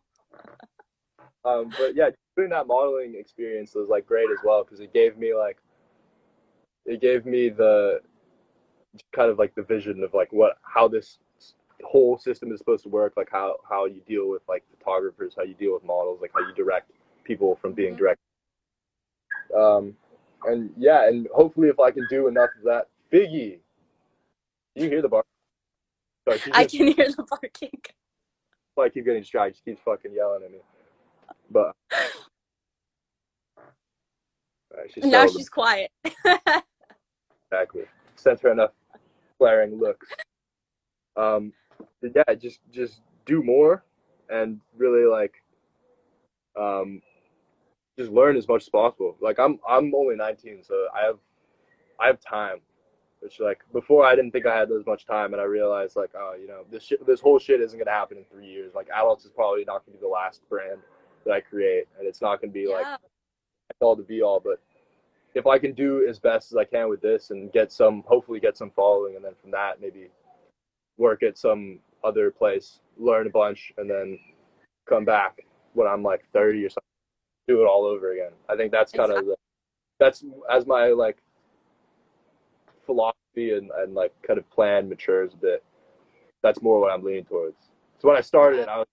[1.45, 5.17] um, but yeah, doing that modeling experience was like great as well because it gave
[5.17, 5.57] me like
[6.85, 8.01] it gave me the
[9.11, 11.17] kind of like the vision of like what how this
[11.85, 15.43] whole system is supposed to work like how how you deal with like photographers how
[15.43, 16.91] you deal with models like how you direct
[17.23, 17.97] people from being Mhm.
[17.97, 18.19] direct
[19.55, 19.95] um
[20.45, 23.59] and yeah and hopefully if i can do enough of that biggie
[24.75, 25.23] you hear the bar
[26.27, 27.69] Sorry, I just- can hear the barking.
[28.79, 29.57] I keep getting distracted.
[29.57, 30.59] She keeps fucking yelling at me.
[31.51, 31.75] But
[34.73, 35.91] Alright, she's Now she's quiet.
[37.51, 37.83] exactly.
[38.15, 38.71] Sent her enough
[39.37, 40.07] flaring looks.
[41.15, 41.53] Um,
[42.01, 43.83] yeah, just just do more
[44.29, 45.33] and really like,
[46.59, 47.01] um,
[47.97, 49.15] just learn as much as possible.
[49.21, 51.17] Like I'm I'm only 19, so I have
[51.99, 52.57] I have time.
[53.21, 56.11] Which like before I didn't think I had as much time, and I realized like
[56.15, 58.73] oh you know this shit this whole shit isn't gonna happen in three years.
[58.75, 60.79] Like adults is probably not gonna be the last brand
[61.25, 62.85] that I create, and it's not gonna be like
[63.79, 64.59] all the be all, but
[65.35, 68.39] if I can do as best as I can with this and get some, hopefully
[68.39, 70.09] get some following, and then from that maybe
[70.97, 74.19] work at some other place, learn a bunch, and then
[74.87, 76.83] come back when I'm like 30 or something,
[77.47, 78.31] do it all over again.
[78.49, 79.35] I think that's kind of the,
[79.99, 81.17] that's as my like
[82.85, 85.63] philosophy and, and like kind of plan matures a bit.
[86.41, 87.55] that's more what I'm leaning towards.
[87.99, 88.87] So when I started, I was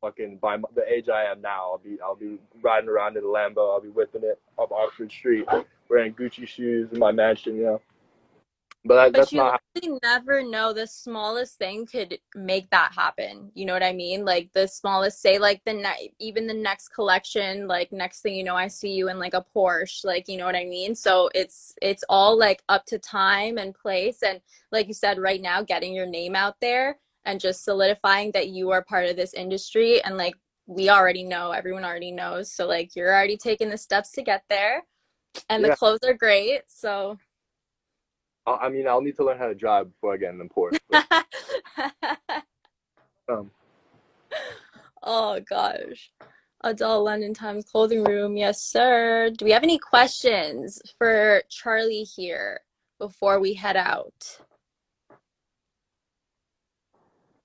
[0.00, 3.22] fucking by my, the age I am now, I'll be I'll be riding around in
[3.24, 5.46] a Lambo, I'll be whipping it up Oxford Street,
[5.88, 7.80] wearing Gucci shoes in my mansion, you know.
[8.84, 9.60] But, But that's you not.
[9.76, 13.50] really never know the smallest thing could make that happen.
[13.54, 14.24] You know what I mean?
[14.24, 18.42] Like the smallest, say, like the ne- even the next collection, like next thing you
[18.42, 20.94] know, I see you in like a Porsche, like you know what I mean.
[20.96, 24.40] So it's it's all like up to time and place, and
[24.72, 28.70] like you said, right now, getting your name out there and just solidifying that you
[28.70, 30.34] are part of this industry, and like
[30.66, 32.50] we already know, everyone already knows.
[32.52, 34.82] So like you're already taking the steps to get there,
[35.48, 35.70] and Yeah.
[35.70, 36.62] the clothes are great.
[36.66, 37.16] So.
[38.46, 40.44] I I mean, I'll need to learn how to drive before I get in the
[40.44, 40.78] Porsche.
[40.90, 42.44] but,
[43.28, 43.50] um,
[45.02, 46.10] oh gosh.
[46.64, 48.36] Adult London Times clothing room.
[48.36, 49.30] Yes, sir.
[49.36, 52.60] Do we have any questions for Charlie here
[53.00, 54.38] before we head out?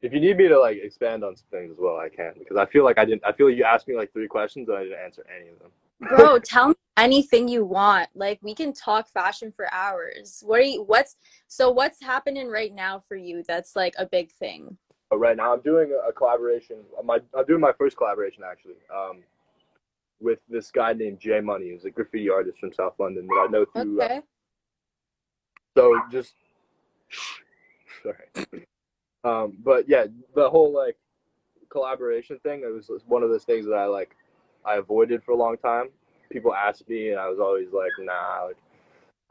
[0.02, 2.58] if you need me to like expand on some things as well, I can because
[2.58, 3.24] I feel like I didn't.
[3.26, 5.60] I feel like you asked me like three questions and I didn't answer any of
[5.60, 5.72] them.
[6.00, 8.10] Bro, tell me anything you want.
[8.16, 10.44] Like we can talk fashion for hours.
[10.46, 11.16] What are you what's
[11.48, 14.78] so what's happening right now for you that's like a big thing?
[15.14, 16.78] Right now, I'm doing a collaboration.
[17.06, 18.76] My I'm doing my first collaboration actually.
[18.94, 19.20] Um,
[20.20, 23.52] with this guy named Jay Money, who's a graffiti artist from South London that I
[23.52, 24.02] know through.
[24.02, 24.22] Uh, Okay.
[25.78, 26.34] so just
[28.04, 28.62] sorry.
[29.24, 30.06] Um, but yeah,
[30.36, 30.98] the whole like
[31.70, 32.62] collaboration thing.
[32.64, 34.16] It was one of those things that I like.
[34.66, 35.90] I avoided for a long time.
[36.30, 38.58] People asked me, and I was always like, "Nah, like,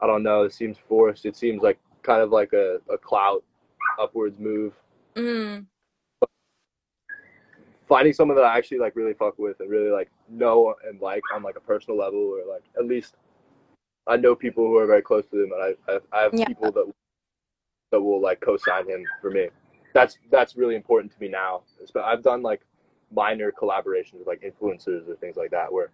[0.01, 0.43] I don't know.
[0.43, 1.25] It seems forced.
[1.25, 3.43] It seems like kind of like a, a clout
[3.99, 4.73] upwards move."
[5.15, 5.65] Mm.
[7.87, 11.23] finding someone that I actually like really fuck with and really like know and like
[11.33, 13.15] on like a personal level or like at least
[14.07, 16.45] I know people who are very close to them, and I I, I have Yeah.
[16.45, 16.91] people that
[17.91, 19.47] that will like co-sign him for me.
[19.93, 21.63] That's that's really important to me now.
[21.93, 22.61] But I've done like
[23.11, 25.91] minor collaborations with like influencers or things like that where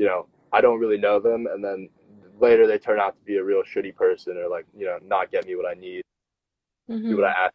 [0.00, 1.88] you know I don't really know them and then
[2.40, 5.30] later they turn out to be a real shitty person or like you know not
[5.30, 6.02] get me what I need
[6.88, 7.20] do Mhm.
[7.20, 7.54] what I ask,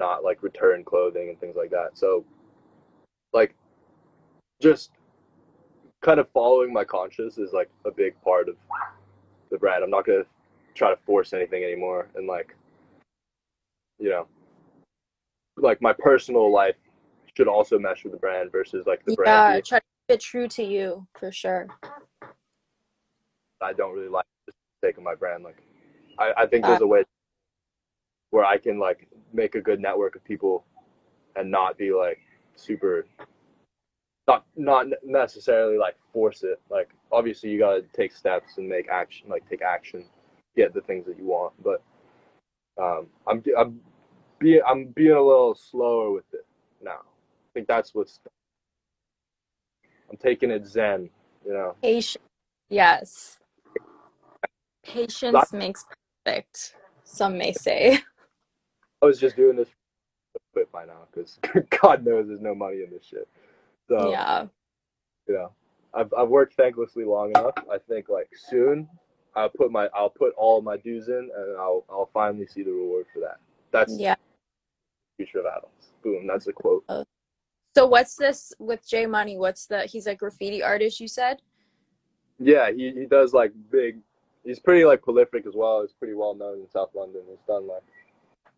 [0.00, 1.96] not like return clothing and things like that.
[1.96, 2.24] So,
[3.32, 3.54] like,
[4.60, 4.90] just
[6.02, 8.56] kind of following my conscience is like a big part of
[9.50, 9.82] the brand.
[9.82, 10.24] I'm not gonna
[10.74, 12.54] try to force anything anymore, and like,
[13.98, 14.26] you know,
[15.56, 16.76] like my personal life
[17.36, 19.64] should also mesh with the brand versus like the Yeah, brand.
[19.64, 21.68] try to it true to you for sure.
[23.60, 24.52] I don't really like the
[24.84, 25.44] sake of my brand.
[25.44, 25.62] Like,
[26.18, 27.04] I, I think there's a way
[28.30, 30.64] where I can like make a good network of people
[31.36, 32.18] and not be like
[32.56, 33.06] super,
[34.26, 36.60] not not necessarily like force it.
[36.70, 40.04] Like, obviously you gotta take steps and make action, like take action,
[40.56, 41.54] get the things that you want.
[41.62, 41.82] But
[42.80, 43.80] um, I'm I'm
[44.38, 46.44] being I'm being a little slower with it
[46.82, 47.00] now.
[47.00, 48.20] I think that's what's.
[50.10, 51.10] I'm taking it zen,
[51.46, 51.76] you know.
[51.82, 52.24] Patience.
[52.70, 53.38] Yes.
[54.84, 55.86] Patience makes
[56.24, 58.00] perfect, some may say.
[59.02, 59.68] I was just doing this
[60.52, 61.38] quit by now because
[61.82, 63.28] God knows there's no money in this shit.
[63.88, 64.46] So Yeah.
[65.28, 65.52] you know,
[65.94, 67.54] I've I've worked thanklessly long enough.
[67.72, 68.88] I think like soon
[69.36, 72.72] I'll put my I'll put all my dues in and I'll I'll finally see the
[72.72, 73.38] reward for that.
[73.72, 74.16] That's Yeah.
[75.16, 75.88] future of adults.
[76.04, 76.26] Boom.
[76.26, 76.84] That's a quote.
[76.88, 77.04] Oh,
[77.74, 79.36] So what's this with Jay Money?
[79.36, 81.42] What's the he's a graffiti artist you said?
[82.38, 83.98] Yeah, he, he does like big.
[84.44, 85.82] He's pretty like prolific as well.
[85.82, 87.22] He's pretty well known in South London.
[87.28, 87.82] He's done like,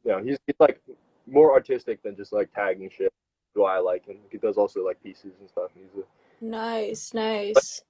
[0.04, 0.80] you know, he's, he's like
[1.26, 3.12] more artistic than just like tagging shit.
[3.54, 4.16] Do I like him?
[4.30, 5.70] He does also like pieces and stuff.
[5.74, 6.04] He's a
[6.44, 7.82] Nice, nice.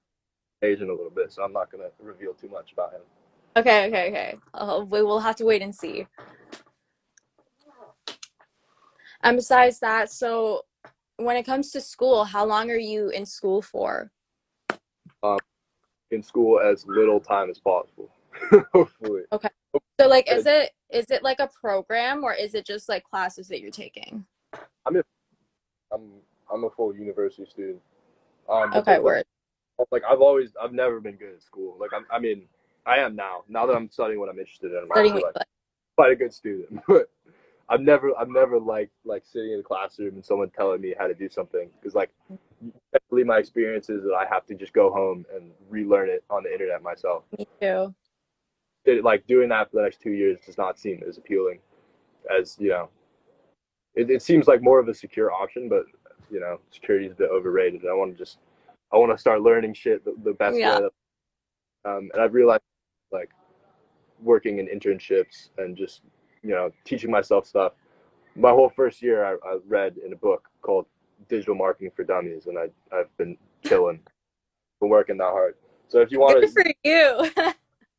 [0.62, 3.01] Asian a little bit, so I'm not gonna reveal too much about him.
[3.57, 4.35] Okay, okay, okay.
[4.55, 6.07] Uh, we will have to wait and see.
[9.23, 10.65] And besides that, so
[11.16, 14.11] when it comes to school, how long are you in school for?
[16.11, 18.11] In school as little time as possible.
[18.72, 19.22] Hopefully.
[19.33, 19.48] Okay.
[19.98, 23.48] So like is it is it like a program or is it just like classes
[23.48, 24.24] that you're taking?
[24.87, 25.02] I'm
[26.52, 27.81] I'm a full university student.
[28.48, 29.24] Um, Okay, like- word.
[29.90, 31.76] Like I've always I've never been good at school.
[31.79, 32.46] Like I'm, I mean
[32.87, 33.42] I am now.
[33.48, 35.46] Now that I'm studying what I'm interested in, I'm Studying actually, like,
[35.96, 36.81] quite a good student.
[36.88, 37.11] But
[37.68, 41.07] I've never I've never liked like sitting in a classroom and someone telling me how
[41.07, 42.11] to do something because like
[42.92, 46.42] definitely my experience is that I have to just go home and relearn it on
[46.44, 47.24] the internet myself.
[47.37, 47.94] me too.
[48.85, 51.59] it, like doing that for the next two years does not seem as appealing
[52.37, 52.88] as you know
[53.94, 55.85] it, it seems like more of a secure option but
[56.31, 58.38] you know security is a bit overrated i want to just
[58.92, 60.79] i want to start learning shit the, the best Yeah.
[60.79, 60.88] way
[61.85, 62.62] that, um, and i've realized
[63.12, 63.31] like
[64.22, 66.02] working in internships and just
[66.46, 67.72] you know teaching myself stuff
[68.37, 70.87] my whole first year, I, I read in a book called
[71.28, 74.00] Digital Marketing for Dummies, and I I've been killing,
[74.80, 75.54] been working that hard.
[75.88, 77.52] So if you want Good to for you.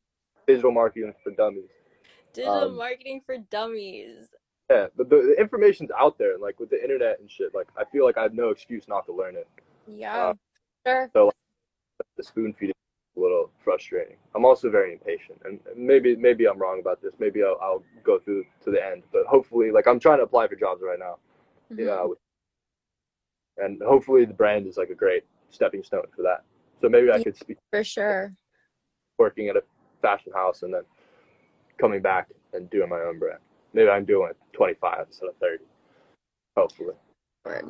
[0.48, 1.70] digital marketing for dummies,
[2.34, 4.30] Digital Um, marketing for dummies.
[4.70, 7.84] yeah, the, the the information's out there, like with the internet and shit, like I
[7.86, 9.48] feel like I have no excuse not to learn it.
[9.88, 10.16] Yeah.
[10.16, 10.34] Uh,
[10.86, 11.32] sure.
[12.16, 12.76] The spoon feeding
[13.18, 14.16] a little frustrating.
[14.36, 17.14] I'm also very impatient, and maybe maybe I'm wrong about this.
[17.20, 20.48] Maybe I'll, I'll go through to the end, but hopefully, like I'm trying to apply
[20.48, 21.18] for jobs right now.
[21.72, 21.86] Mhm.
[21.86, 22.20] Yeah, with-
[23.58, 26.44] and hopefully the brand is like a great stepping stone for that.
[26.80, 28.32] So maybe I could speak For sure.
[29.18, 29.64] working at a
[30.02, 30.84] fashion house and then
[31.80, 33.40] coming back and doing my own brand.
[33.74, 35.64] Maybe I'm doing it 25 instead of 30.
[36.56, 36.94] Hopefully.
[37.46, 37.66] Word.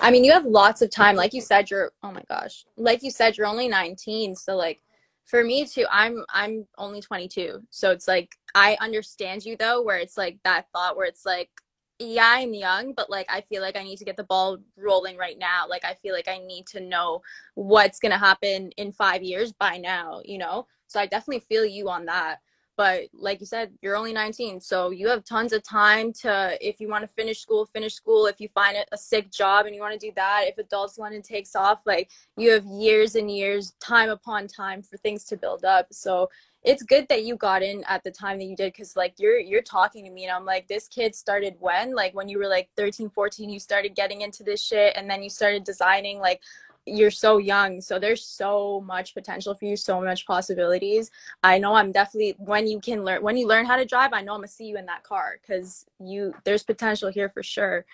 [0.00, 1.14] I mean, you have lots of time.
[1.16, 2.64] Like you said, you're oh my gosh.
[2.76, 4.34] Like you said, you're only 19.
[4.34, 4.80] So like
[5.26, 7.60] for me too, I'm I'm only 22.
[7.70, 11.50] So it's like I understand you though, where it's like that thought where it's like,
[11.98, 15.16] yeah, I'm young, but like I feel like I need to get the ball rolling
[15.16, 15.66] right now.
[15.68, 17.20] Like I feel like I need to know
[17.54, 20.66] what's gonna happen in five years by now, you know?
[20.86, 22.38] So I definitely feel you on that
[22.80, 26.80] but like you said you're only 19 so you have tons of time to if
[26.80, 28.24] you want to finish school finish school.
[28.26, 31.20] If you find a, sick job and you want to do that if adults london
[31.20, 35.64] takes off like you have years and years time upon time for things to build
[35.64, 35.88] up.
[35.92, 36.30] So
[36.62, 39.38] it's good that you got in at the time that you did because like you're
[39.38, 41.94] you're talking to me and i'm like this kid started when?
[41.94, 45.22] Like when you were like 13 14 you started getting into this shit and then
[45.22, 46.40] you started designing like
[46.86, 51.10] you're so young so there's so much potential for you so much possibilities
[51.42, 54.12] I know I'm definitely when you can learn when you learn how to drive.
[54.12, 57.42] I know I'm gonna see you in that car because you there's potential here for
[57.42, 57.84] sure.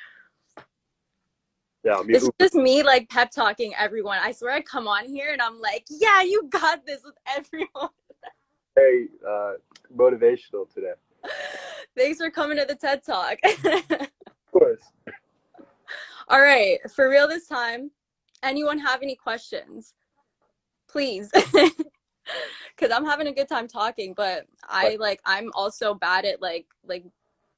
[1.85, 4.18] Yeah, It's just me like pep talking everyone.
[4.20, 7.90] I swear I come on here and I'm like, yeah, you got this with everyone.
[8.75, 9.53] very uh,
[9.96, 10.94] motivational today.
[11.96, 13.38] Thanks for coming to the TED Talk.
[13.44, 14.81] Of course.
[16.29, 17.92] All right, for real this time.
[18.42, 19.94] Anyone have any questions?
[20.88, 21.31] Please.
[22.77, 26.66] Cuz I'm having a good time talking, but I like I'm also bad at like
[26.85, 27.05] like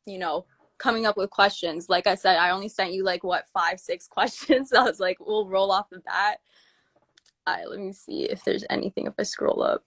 [0.07, 0.47] you know,
[0.79, 1.89] coming up with questions.
[1.89, 4.71] Like I said, I only sent you like what, 5 6 questions.
[4.71, 6.39] So I was like, we'll roll off the bat.
[7.47, 9.85] All right, let me see if there's anything if I scroll up.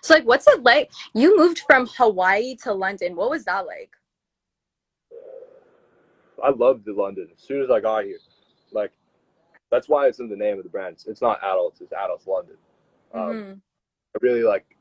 [0.00, 0.90] So like what's it like?
[1.14, 3.16] You moved from Hawaii to London.
[3.16, 3.90] What was that like?
[6.42, 8.18] I loved the London as soon as I got here.
[8.72, 8.92] Like,
[9.70, 10.94] that's why it's in the name of the brand.
[10.94, 12.56] It's- It's not adults, it's adults London.
[13.12, 13.60] Um, Mhm.
[14.14, 14.76] I really like.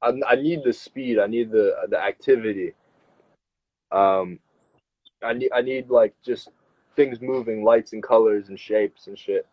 [0.00, 1.18] I, I need the speed.
[1.18, 2.74] I need the the activity.
[3.90, 4.38] Um,
[5.22, 6.50] I need I need like just
[6.94, 9.46] things moving, lights and colors and shapes and shit.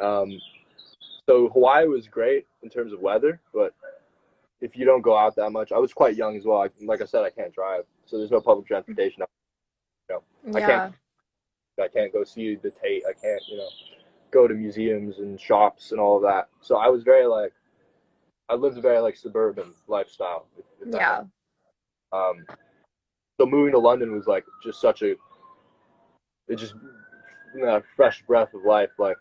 [0.00, 0.40] Um,
[1.28, 3.74] so Hawaii was great in terms of weather, but
[4.60, 6.62] if you don't go out that much, I was quite young as well.
[6.62, 9.22] I, like I said, I can't drive, so there's no public transportation.
[9.24, 9.28] I
[10.58, 10.66] Yeah.
[10.66, 10.94] can't-
[11.80, 13.06] I can't go see the Tate.
[13.06, 13.68] I can't, you know,
[14.30, 16.50] go to museums and shops and all of that.
[16.60, 17.54] So I was very like,
[18.50, 20.46] I lived a very like suburban lifestyle.
[20.58, 21.24] if- if Yeah.
[22.12, 22.44] Um,
[23.40, 25.12] so moving to London was like just such a,
[26.48, 26.74] it just,
[27.54, 28.90] you know, a fresh breath of life.
[28.98, 29.16] Like,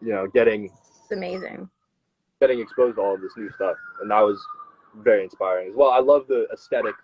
[0.00, 1.70] you know, getting It's amazing.
[2.40, 4.44] getting exposed to all of this new stuff, and that was
[4.94, 5.90] very inspiring as well.
[5.90, 6.96] I love the aesthetic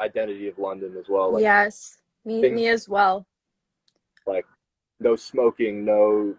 [0.00, 1.32] identity of London as well.
[1.32, 1.98] Like, yes.
[2.24, 3.26] Me things- me as well.
[4.26, 4.46] Like
[5.00, 6.34] no smoking, no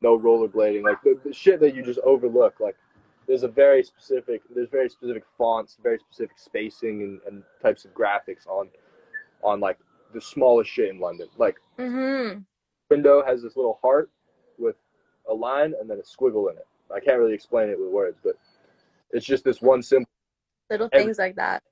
[0.00, 2.58] no rollerblading, like the, the shit that you just overlook.
[2.60, 2.76] Like
[3.26, 7.92] there's a very specific there's very specific fonts, very specific spacing and, and types of
[7.94, 8.68] graphics on
[9.42, 9.78] on like
[10.14, 11.28] the smallest shit in London.
[11.36, 12.44] Like Mhm.
[12.90, 14.10] window has this little heart
[14.58, 14.76] with
[15.28, 16.66] a line and then a squiggle in it.
[16.92, 18.34] I can't really explain it with words, but
[19.10, 20.08] it's just this one symbol
[20.70, 21.62] Little Every- things like that.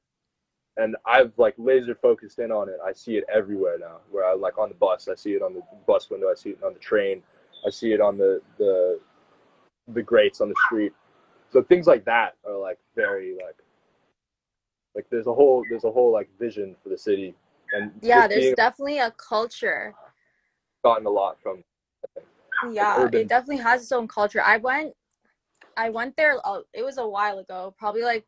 [0.76, 2.76] And I've like laser focused in on it.
[2.84, 3.98] I see it everywhere now.
[4.10, 6.30] Where I like on the bus, I see it on the bus window.
[6.30, 7.22] I see it on the train.
[7.66, 9.00] I see it on the the
[9.88, 10.92] the grates on the street.
[11.50, 13.56] So things like that are like very like
[14.94, 17.34] like there's a whole there's a whole like vision for the city
[17.72, 19.94] and Yeah, there's definitely a culture.
[20.84, 21.62] gotten a lot from
[22.72, 24.42] Yeah, it definitely has its own culture.
[24.42, 24.94] I went
[25.76, 28.26] I went there uh, it was a while ago, probably like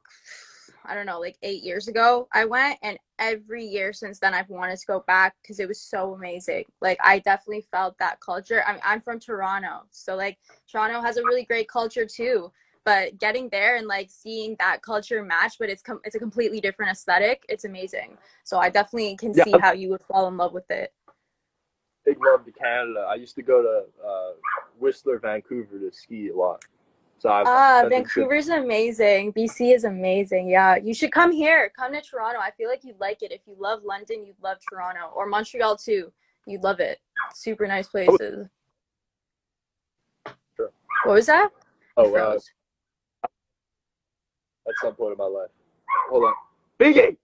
[0.84, 2.28] I don't know, like 8 years ago.
[2.32, 5.80] I went and every year since then I've wanted to go back cuz it was
[5.80, 6.64] so amazing.
[6.80, 8.62] Like I definitely felt that culture.
[8.66, 9.86] I mean, I'm from Toronto.
[9.90, 10.38] So like
[10.70, 12.52] Toronto has a really great culture too.
[12.84, 16.60] But getting there and like seeing that culture match, but it's com- it's a completely
[16.60, 17.44] different aesthetic.
[17.48, 18.18] It's amazing.
[18.42, 19.44] So I definitely can Yeah.
[19.44, 20.92] see how you would fall in love with it.
[22.04, 23.06] big love to Canada.
[23.08, 24.32] I used to go to uh,
[24.80, 26.64] Whistler, Vancouver to ski a lot.
[27.22, 27.92] So I've Ah, that's good-
[28.24, 29.32] Vancouver's amazing.
[29.32, 30.48] BC is amazing.
[30.48, 31.70] Yeah, you should come here.
[31.78, 32.40] Come to Toronto.
[32.40, 33.30] I feel like you'd like it.
[33.30, 36.12] If you love London, you'd love Toronto or Montreal too.
[36.48, 36.98] You'd love it.
[37.32, 38.48] Super nice places.
[40.56, 40.72] Sure.
[41.04, 41.52] What was that?
[41.96, 42.38] Oh, uh,
[44.66, 45.50] at some point in my life.
[46.10, 46.34] Hold on.
[46.80, 47.16] Biggie.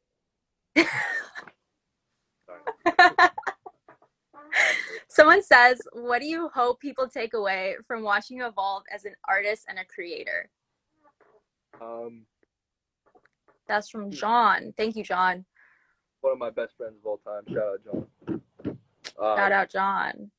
[5.09, 9.15] Someone says, "What do you hope people take away from watching you evolve as an
[9.27, 10.51] artist and a creator?"
[11.81, 12.27] Um,
[13.67, 14.73] That's from John.
[14.77, 15.45] Thank you, John.
[16.21, 17.43] one of my best friends of all time.
[17.49, 18.41] Shout out, John.
[19.19, 20.31] Um, Shout out, John.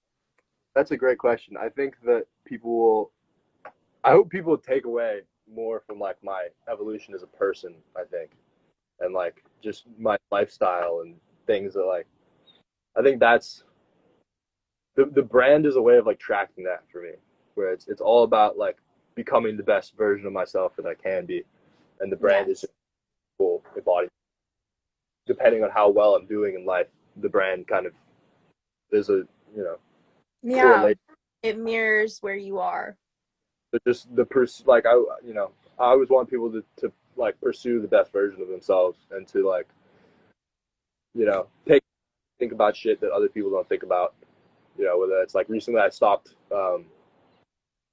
[0.75, 1.55] That's a great question.
[1.57, 3.11] I think that people will.
[4.03, 7.75] I hope people take away more from like my evolution as a person.
[7.95, 8.31] I think,
[8.99, 11.15] and like just my lifestyle and
[11.47, 12.07] things that like.
[12.97, 13.63] I think that's.
[14.99, 17.11] The the brand is a way of like tracking that for me,
[17.55, 18.75] where it's it's all about like
[19.15, 21.43] becoming the best version of myself that I can be,
[22.01, 22.65] and the brand Yes.
[22.65, 22.69] is
[23.37, 24.11] full embodiment.
[25.25, 27.93] Depending on how well I'm doing in life, the brand kind of
[28.91, 29.23] is a
[29.55, 29.77] you know
[30.43, 30.91] Yeah,
[31.43, 32.97] it mirrors where you are.
[33.71, 34.95] but just the pers- like I
[35.25, 38.97] you know I always want people to to like pursue the best version of themselves
[39.11, 39.69] and to like
[41.13, 41.83] you know take
[42.37, 44.13] think about shit that other people don't think about.
[44.79, 46.35] You know whether it's like recently I stopped.
[46.55, 46.85] Um,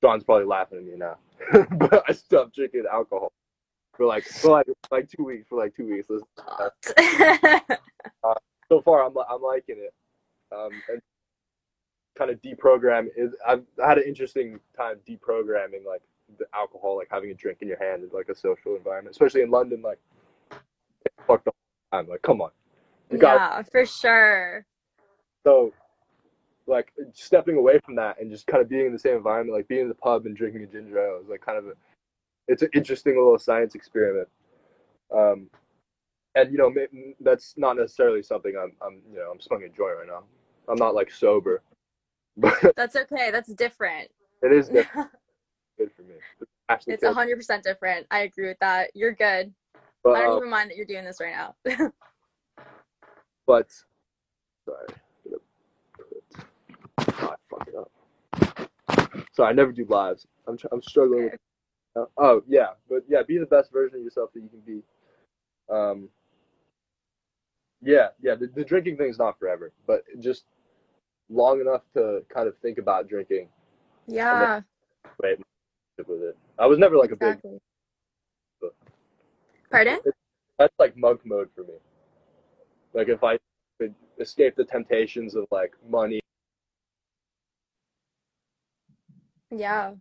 [0.01, 1.17] John's probably laughing at me now,
[1.79, 3.33] but I stopped drinking alcohol
[3.97, 6.09] for like for like like two weeks for like two weeks.
[8.69, 9.95] So far I'm I'm liking it,
[10.53, 11.01] um, and
[12.19, 16.03] kind of deprogram is I've had an interesting time deprogramming like
[16.39, 19.43] the alcohol, like having a drink in your hand in like a social environment, especially
[19.43, 19.83] in London.
[19.83, 20.01] Like,
[21.27, 21.53] fuck the
[21.93, 22.09] time.
[22.09, 22.51] Like, come on,
[23.11, 24.67] you got yeah, for sure.
[25.45, 25.73] so
[26.67, 29.69] like stepping away from that and just kind of being in the same environment, like
[29.69, 31.73] being in the pub and drinking a ginger ale is like kind of a
[32.49, 34.29] it's an interesting little science experiment.
[35.15, 35.49] Um,
[36.35, 36.73] and you know
[37.21, 40.25] that's not necessarily something I'm I'm you know I'm smoking a joint right now.
[40.69, 41.63] I'm not like sober,
[42.37, 43.31] but That's okay.
[43.31, 44.11] That's different.
[44.43, 45.11] it is different.
[45.79, 46.15] good for me.
[46.69, 48.07] It's It's hundred percent different.
[48.11, 48.91] I agree with that.
[48.95, 49.53] You're good.
[50.03, 51.55] But, I don't uh, even mind that you're doing this right now.
[53.47, 53.73] but
[54.65, 54.97] sorry, I'm gonna put,
[56.99, 57.91] oh, I fucked it up.
[59.33, 60.27] Sorry, I never do lives.
[60.47, 61.25] I'm tr- I'm struggling.
[61.25, 61.41] With,
[61.97, 64.83] uh, oh yeah, but yeah, be the best version of yourself that you can be.
[65.73, 66.09] Um.
[67.83, 68.35] Yeah, yeah.
[68.35, 70.45] The, the drinking thing's not forever, but just
[71.29, 73.49] long enough to kind of think about drinking.
[74.07, 74.61] yeah,
[75.23, 75.39] Wait,
[75.99, 76.37] with it.
[76.59, 77.29] I was never like a big.
[77.29, 77.59] exactly.
[79.71, 79.99] Pardon?
[80.59, 81.75] That's like monk mode for me.
[82.95, 83.39] Like if I
[83.79, 86.21] could escape the temptations of like money
[89.51, 89.95] Yeah.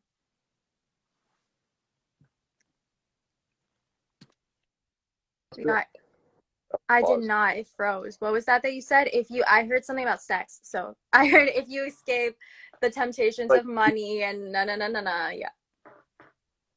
[6.90, 7.28] I did Pause.
[7.28, 7.58] not.
[7.58, 8.18] It froze.
[8.20, 9.10] What was that that you said?
[9.14, 10.60] If you, I heard something about sex.
[10.64, 12.36] So I heard if you escape
[12.82, 15.30] the temptations Like- of money and na na na na na.
[15.30, 15.50] Yeah,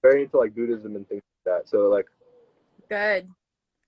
[0.03, 1.69] very into like Buddhism and things like that.
[1.69, 2.07] So like
[2.89, 3.29] good.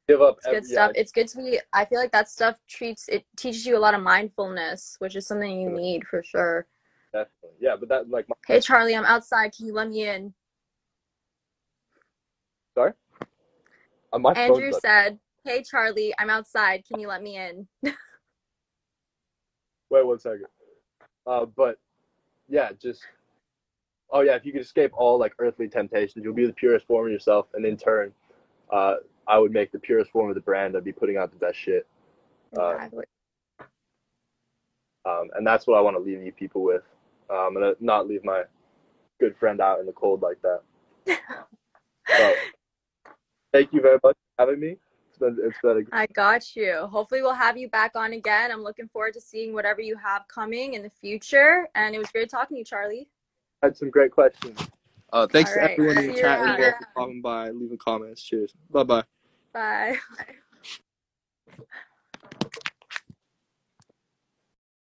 [0.08, 0.92] give up It's good every- stuff.
[0.94, 1.60] yeah, It's good to be.
[1.72, 5.26] I feel like that stuff treats it teaches you a lot of mindfulness, which is
[5.26, 5.76] something you mm.
[5.76, 6.66] need for sure.
[7.12, 7.58] Definitely.
[7.60, 9.52] Yeah, but that like my, Hey Charlie, I'm outside.
[9.56, 10.34] Can you let me in?
[14.12, 16.84] uh, my Andrew said, "Hey Charlie, I'm outside.
[16.86, 17.68] Can you let me in?"
[19.90, 20.46] Wait one second.
[21.26, 21.78] Uh, but
[22.48, 23.02] yeah, just
[24.10, 27.06] oh yeah, if you could escape all like earthly temptations, you'll be the purest form
[27.06, 28.12] of yourself, and in turn,
[28.72, 28.96] uh,
[29.28, 30.76] I would make the purest form of the brand.
[30.76, 31.86] I'd be putting out the best shit,
[32.56, 33.04] Uh, Exactly.
[35.06, 36.82] um, and that's what I want to leave you people with.
[37.32, 38.42] Um, and not leave my
[39.20, 40.62] good friend out in the cold like that.
[42.16, 42.34] So,
[43.52, 44.76] thank you very much for having me.
[45.10, 46.88] It's been it's been a I got you.
[46.90, 48.50] Hopefully, we'll have you back on again.
[48.50, 51.68] I'm looking forward to seeing whatever you have coming in the future.
[51.76, 53.08] And it was great talking to you, Charlie.
[53.62, 54.58] I had some great questions.
[55.12, 55.70] Uh, thanks All to right.
[55.72, 56.60] everyone in the you chat as around.
[56.60, 58.22] well for stopping by, leaving comments.
[58.22, 58.54] Cheers.
[58.70, 59.04] Bye bye.
[59.52, 59.98] Bye.